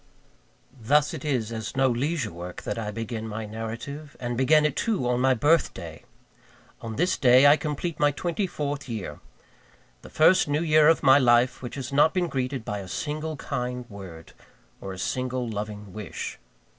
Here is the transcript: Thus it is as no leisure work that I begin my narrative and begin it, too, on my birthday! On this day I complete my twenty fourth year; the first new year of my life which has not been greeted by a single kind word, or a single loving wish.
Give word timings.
Thus 0.81 1.13
it 1.13 1.23
is 1.23 1.51
as 1.51 1.77
no 1.77 1.87
leisure 1.87 2.33
work 2.33 2.63
that 2.63 2.79
I 2.79 2.89
begin 2.89 3.27
my 3.27 3.45
narrative 3.45 4.17
and 4.19 4.35
begin 4.35 4.65
it, 4.65 4.75
too, 4.75 5.07
on 5.07 5.19
my 5.21 5.35
birthday! 5.35 6.05
On 6.81 6.95
this 6.95 7.15
day 7.17 7.45
I 7.45 7.55
complete 7.55 7.99
my 7.99 8.09
twenty 8.09 8.47
fourth 8.47 8.89
year; 8.89 9.19
the 10.01 10.09
first 10.09 10.47
new 10.47 10.63
year 10.63 10.87
of 10.87 11.03
my 11.03 11.19
life 11.19 11.61
which 11.61 11.75
has 11.75 11.93
not 11.93 12.15
been 12.15 12.29
greeted 12.29 12.65
by 12.65 12.79
a 12.79 12.87
single 12.87 13.35
kind 13.37 13.87
word, 13.91 14.33
or 14.81 14.91
a 14.91 14.97
single 14.97 15.47
loving 15.47 15.93
wish. 15.93 16.39